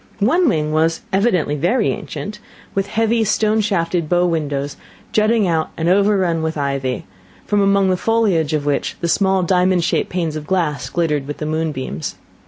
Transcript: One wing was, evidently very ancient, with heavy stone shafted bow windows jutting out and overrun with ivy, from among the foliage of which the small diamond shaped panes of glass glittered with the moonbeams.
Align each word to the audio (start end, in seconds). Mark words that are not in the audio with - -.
One 0.17 0.49
wing 0.49 0.71
was, 0.71 1.01
evidently 1.13 1.53
very 1.55 1.91
ancient, 1.91 2.39
with 2.73 2.87
heavy 2.87 3.23
stone 3.23 3.61
shafted 3.61 4.09
bow 4.09 4.25
windows 4.25 4.75
jutting 5.11 5.47
out 5.47 5.69
and 5.77 5.87
overrun 5.87 6.41
with 6.41 6.57
ivy, 6.57 7.05
from 7.45 7.61
among 7.61 7.91
the 7.91 7.95
foliage 7.97 8.53
of 8.53 8.65
which 8.65 8.97
the 9.01 9.07
small 9.07 9.43
diamond 9.43 9.83
shaped 9.83 10.09
panes 10.09 10.35
of 10.35 10.47
glass 10.47 10.89
glittered 10.89 11.27
with 11.27 11.37
the 11.37 11.45
moonbeams. 11.45 12.15